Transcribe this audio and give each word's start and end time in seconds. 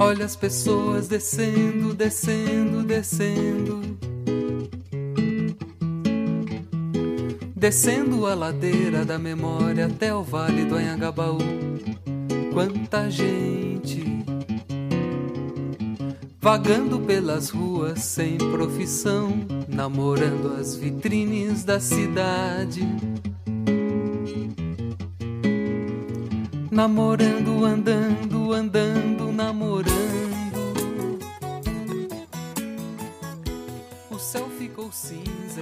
Olha 0.00 0.24
as 0.24 0.36
pessoas 0.36 1.08
descendo, 1.08 1.92
descendo, 1.94 2.82
descendo. 2.82 3.98
Descendo 7.54 8.26
a 8.26 8.34
ladeira 8.34 9.04
da 9.04 9.18
memória 9.18 9.86
até 9.86 10.14
o 10.14 10.22
vale 10.22 10.64
do 10.64 10.76
Anhangabaú. 10.76 11.38
Quanta 12.52 13.10
gente 13.10 14.18
vagando 16.40 16.98
pelas 17.00 17.50
ruas 17.50 18.02
sem 18.04 18.38
profissão, 18.38 19.32
namorando 19.68 20.56
as 20.58 20.74
vitrines 20.74 21.62
da 21.62 21.78
cidade. 21.78 22.80
Namorando, 26.70 27.66
andando, 27.66 28.52
andando, 28.54 29.30
namorando. 29.30 29.87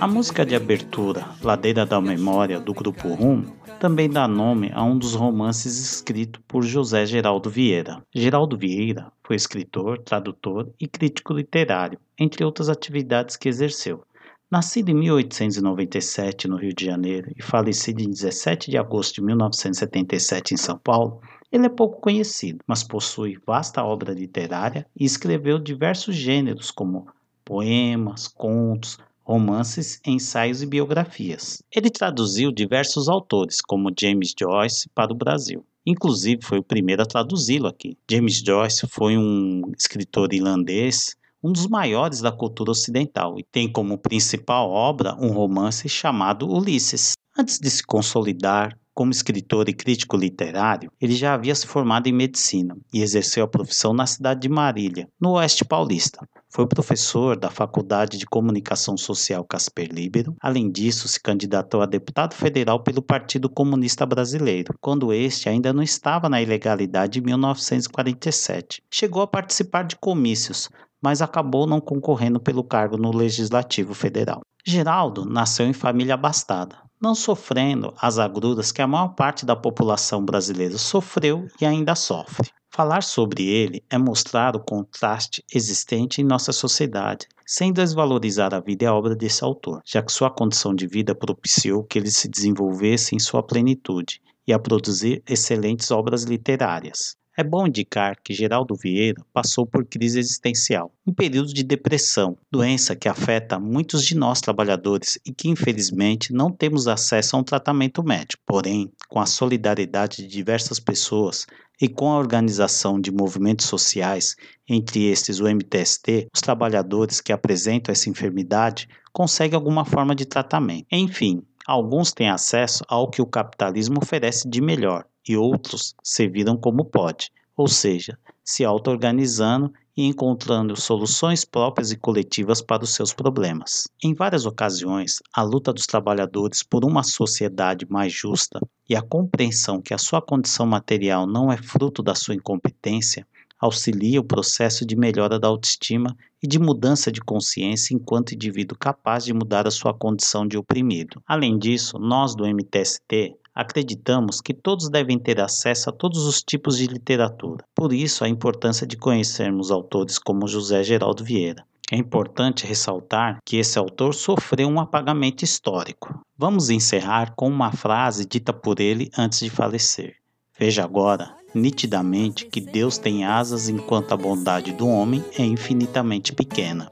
A 0.00 0.06
música 0.06 0.46
de 0.46 0.54
abertura, 0.54 1.26
Ladeira 1.42 1.84
da 1.84 2.00
Memória, 2.00 2.60
do 2.60 2.72
grupo 2.72 3.08
Rum, 3.08 3.44
também 3.80 4.08
dá 4.08 4.28
nome 4.28 4.70
a 4.72 4.84
um 4.84 4.96
dos 4.96 5.14
romances 5.14 5.78
escrito 5.78 6.40
por 6.46 6.62
José 6.62 7.04
Geraldo 7.06 7.50
Vieira. 7.50 8.02
Geraldo 8.14 8.56
Vieira 8.56 9.10
foi 9.24 9.34
escritor, 9.34 9.98
tradutor 9.98 10.70
e 10.78 10.86
crítico 10.86 11.32
literário, 11.32 11.98
entre 12.16 12.44
outras 12.44 12.68
atividades 12.68 13.36
que 13.36 13.48
exerceu. 13.48 14.04
Nascido 14.48 14.90
em 14.90 14.94
1897 14.94 16.46
no 16.46 16.56
Rio 16.56 16.72
de 16.72 16.84
Janeiro 16.84 17.32
e 17.36 17.42
falecido 17.42 18.00
em 18.00 18.08
17 18.08 18.70
de 18.70 18.78
agosto 18.78 19.16
de 19.16 19.22
1977 19.22 20.54
em 20.54 20.56
São 20.56 20.78
Paulo, 20.78 21.20
ele 21.50 21.66
é 21.66 21.70
pouco 21.70 22.00
conhecido, 22.00 22.60
mas 22.64 22.84
possui 22.84 23.38
vasta 23.44 23.82
obra 23.82 24.12
literária 24.12 24.86
e 24.94 25.04
escreveu 25.04 25.58
diversos 25.58 26.14
gêneros 26.14 26.70
como 26.70 27.08
poemas, 27.44 28.26
contos, 28.28 28.98
romances, 29.26 30.00
ensaios 30.06 30.62
e 30.62 30.66
biografias. 30.66 31.60
Ele 31.74 31.90
traduziu 31.90 32.52
diversos 32.52 33.08
autores, 33.08 33.60
como 33.60 33.92
James 33.98 34.32
Joyce, 34.38 34.88
para 34.94 35.12
o 35.12 35.16
Brasil. 35.16 35.66
Inclusive, 35.84 36.42
foi 36.44 36.58
o 36.58 36.64
primeiro 36.64 37.02
a 37.02 37.06
traduzi-lo 37.06 37.66
aqui. 37.66 37.98
James 38.08 38.38
Joyce 38.38 38.86
foi 38.88 39.18
um 39.18 39.72
escritor 39.76 40.32
irlandês 40.32 41.16
um 41.42 41.52
dos 41.52 41.68
maiores 41.68 42.20
da 42.20 42.32
cultura 42.32 42.72
ocidental 42.72 43.38
e 43.38 43.44
tem 43.44 43.70
como 43.70 43.98
principal 43.98 44.68
obra 44.68 45.14
um 45.14 45.28
romance 45.28 45.88
chamado 45.88 46.50
Ulisses. 46.50 47.12
Antes 47.38 47.60
de 47.60 47.70
se 47.70 47.84
consolidar 47.84 48.76
como 48.92 49.12
escritor 49.12 49.68
e 49.68 49.74
crítico 49.74 50.16
literário, 50.16 50.90
ele 51.00 51.14
já 51.14 51.34
havia 51.34 51.54
se 51.54 51.66
formado 51.66 52.08
em 52.08 52.12
medicina 52.12 52.76
e 52.92 53.02
exerceu 53.02 53.44
a 53.44 53.48
profissão 53.48 53.92
na 53.92 54.06
cidade 54.06 54.40
de 54.40 54.48
Marília, 54.48 55.06
no 55.20 55.32
oeste 55.32 55.64
paulista. 55.64 56.26
Foi 56.48 56.66
professor 56.66 57.36
da 57.36 57.50
Faculdade 57.50 58.16
de 58.16 58.24
Comunicação 58.24 58.96
Social 58.96 59.44
Casper 59.44 59.88
Libero. 59.92 60.34
Além 60.40 60.70
disso, 60.70 61.08
se 61.08 61.20
candidatou 61.20 61.82
a 61.82 61.86
deputado 61.86 62.34
federal 62.34 62.82
pelo 62.82 63.02
Partido 63.02 63.50
Comunista 63.50 64.06
Brasileiro, 64.06 64.74
quando 64.80 65.12
este 65.12 65.48
ainda 65.48 65.72
não 65.72 65.82
estava 65.82 66.28
na 66.28 66.40
ilegalidade 66.40 67.18
em 67.18 67.22
1947. 67.22 68.82
Chegou 68.90 69.22
a 69.22 69.26
participar 69.26 69.82
de 69.82 69.96
comícios, 69.96 70.70
mas 71.02 71.20
acabou 71.20 71.66
não 71.66 71.80
concorrendo 71.80 72.40
pelo 72.40 72.64
cargo 72.64 72.96
no 72.96 73.14
Legislativo 73.14 73.92
Federal. 73.92 74.40
Geraldo 74.64 75.24
nasceu 75.24 75.66
em 75.66 75.72
família 75.72 76.14
abastada, 76.14 76.76
não 77.00 77.14
sofrendo 77.14 77.92
as 78.00 78.18
agruras 78.18 78.72
que 78.72 78.82
a 78.82 78.86
maior 78.86 79.08
parte 79.08 79.44
da 79.44 79.54
população 79.54 80.24
brasileira 80.24 80.78
sofreu 80.78 81.46
e 81.60 81.66
ainda 81.66 81.94
sofre. 81.94 82.50
Falar 82.70 83.02
sobre 83.02 83.46
ele 83.46 83.82
é 83.88 83.96
mostrar 83.96 84.54
o 84.54 84.60
contraste 84.60 85.42
existente 85.52 86.20
em 86.20 86.24
nossa 86.24 86.52
sociedade, 86.52 87.26
sem 87.46 87.72
desvalorizar 87.72 88.52
a 88.52 88.60
vida 88.60 88.84
e 88.84 88.86
a 88.86 88.94
obra 88.94 89.14
desse 89.14 89.42
autor, 89.42 89.80
já 89.84 90.02
que 90.02 90.12
sua 90.12 90.30
condição 90.30 90.74
de 90.74 90.86
vida 90.86 91.14
propiciou 91.14 91.84
que 91.84 91.98
ele 91.98 92.10
se 92.10 92.28
desenvolvesse 92.28 93.14
em 93.14 93.18
sua 93.18 93.42
plenitude 93.42 94.20
e 94.46 94.52
a 94.52 94.58
produzir 94.58 95.22
excelentes 95.26 95.90
obras 95.90 96.24
literárias. 96.24 97.16
É 97.38 97.44
bom 97.44 97.66
indicar 97.66 98.16
que 98.24 98.32
Geraldo 98.32 98.74
Vieira 98.74 99.22
passou 99.30 99.66
por 99.66 99.84
crise 99.84 100.18
existencial, 100.18 100.90
um 101.06 101.12
período 101.12 101.52
de 101.52 101.62
depressão, 101.62 102.34
doença 102.50 102.96
que 102.96 103.10
afeta 103.10 103.58
muitos 103.58 104.06
de 104.06 104.16
nós 104.16 104.40
trabalhadores 104.40 105.18
e 105.22 105.30
que 105.34 105.50
infelizmente 105.50 106.32
não 106.32 106.50
temos 106.50 106.88
acesso 106.88 107.36
a 107.36 107.38
um 107.38 107.44
tratamento 107.44 108.02
médico. 108.02 108.42
Porém, 108.46 108.90
com 109.06 109.20
a 109.20 109.26
solidariedade 109.26 110.22
de 110.22 110.28
diversas 110.28 110.80
pessoas 110.80 111.46
e 111.78 111.90
com 111.90 112.10
a 112.10 112.18
organização 112.18 112.98
de 112.98 113.12
movimentos 113.12 113.66
sociais, 113.66 114.34
entre 114.66 115.04
estes 115.04 115.38
o 115.38 115.46
MTST, 115.46 116.28
os 116.34 116.40
trabalhadores 116.40 117.20
que 117.20 117.34
apresentam 117.34 117.92
essa 117.92 118.08
enfermidade 118.08 118.88
conseguem 119.12 119.56
alguma 119.56 119.84
forma 119.84 120.14
de 120.14 120.24
tratamento. 120.24 120.86
Enfim, 120.90 121.42
alguns 121.66 122.12
têm 122.12 122.30
acesso 122.30 122.84
ao 122.88 123.10
que 123.10 123.20
o 123.20 123.26
capitalismo 123.26 123.98
oferece 123.98 124.48
de 124.48 124.60
melhor 124.60 125.04
e 125.28 125.36
outros 125.36 125.94
se 126.02 126.28
viram 126.28 126.56
como 126.56 126.84
pode, 126.84 127.30
ou 127.56 127.66
seja, 127.66 128.18
se 128.44 128.64
auto-organizando 128.64 129.72
e 129.96 130.04
encontrando 130.04 130.78
soluções 130.78 131.44
próprias 131.44 131.90
e 131.90 131.96
coletivas 131.96 132.60
para 132.60 132.84
os 132.84 132.94
seus 132.94 133.12
problemas. 133.12 133.88
Em 134.04 134.14
várias 134.14 134.44
ocasiões, 134.44 135.22
a 135.32 135.42
luta 135.42 135.72
dos 135.72 135.86
trabalhadores 135.86 136.62
por 136.62 136.84
uma 136.84 137.02
sociedade 137.02 137.86
mais 137.88 138.12
justa 138.12 138.60
e 138.88 138.94
a 138.94 139.02
compreensão 139.02 139.80
que 139.80 139.94
a 139.94 139.98
sua 139.98 140.20
condição 140.20 140.66
material 140.66 141.26
não 141.26 141.50
é 141.50 141.56
fruto 141.56 142.02
da 142.02 142.14
sua 142.14 142.34
incompetência 142.34 143.26
auxilia 143.58 144.20
o 144.20 144.24
processo 144.24 144.84
de 144.84 144.94
melhora 144.94 145.38
da 145.38 145.48
autoestima 145.48 146.14
e 146.46 146.48
de 146.48 146.60
mudança 146.60 147.10
de 147.10 147.20
consciência 147.20 147.92
enquanto 147.92 148.32
indivíduo 148.32 148.78
capaz 148.78 149.24
de 149.24 149.34
mudar 149.34 149.66
a 149.66 149.70
sua 149.70 149.92
condição 149.92 150.46
de 150.46 150.56
oprimido. 150.56 151.20
Além 151.26 151.58
disso, 151.58 151.98
nós 151.98 152.36
do 152.36 152.46
MTST 152.46 153.34
acreditamos 153.52 154.40
que 154.40 154.54
todos 154.54 154.88
devem 154.88 155.18
ter 155.18 155.40
acesso 155.40 155.90
a 155.90 155.92
todos 155.92 156.24
os 156.24 156.40
tipos 156.40 156.78
de 156.78 156.86
literatura. 156.86 157.64
Por 157.74 157.92
isso, 157.92 158.22
a 158.22 158.28
importância 158.28 158.86
de 158.86 158.96
conhecermos 158.96 159.72
autores 159.72 160.20
como 160.20 160.46
José 160.46 160.84
Geraldo 160.84 161.24
Vieira. 161.24 161.64
É 161.90 161.96
importante 161.96 162.64
ressaltar 162.64 163.38
que 163.44 163.56
esse 163.56 163.76
autor 163.76 164.14
sofreu 164.14 164.68
um 164.68 164.78
apagamento 164.78 165.44
histórico. 165.44 166.20
Vamos 166.38 166.70
encerrar 166.70 167.34
com 167.34 167.48
uma 167.48 167.72
frase 167.72 168.24
dita 168.24 168.52
por 168.52 168.78
ele 168.78 169.10
antes 169.18 169.40
de 169.40 169.50
falecer. 169.50 170.14
Veja 170.58 170.84
agora, 170.84 171.36
nitidamente, 171.54 172.46
que 172.46 172.60
Deus 172.60 172.96
tem 172.96 173.26
asas 173.26 173.68
enquanto 173.68 174.12
a 174.12 174.16
bondade 174.16 174.72
do 174.72 174.88
homem 174.88 175.22
é 175.38 175.42
infinitamente 175.42 176.32
pequena. 176.32 176.90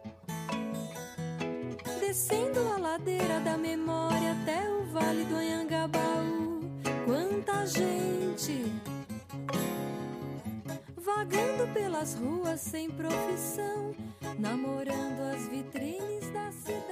Descendo 1.98 2.60
a 2.74 2.78
ladeira 2.78 3.40
da 3.40 3.56
memória 3.56 4.32
até 4.32 4.68
o 4.70 4.84
vale 4.92 5.24
do 5.24 5.36
Anhangabaú, 5.36 6.60
quanta 7.06 7.66
gente 7.66 8.70
vagando 10.98 11.66
pelas 11.72 12.14
ruas 12.14 12.60
sem 12.60 12.90
profissão, 12.90 13.94
namorando 14.38 15.20
as 15.34 15.48
vitrines 15.48 16.30
da 16.34 16.52
cidade. 16.52 16.83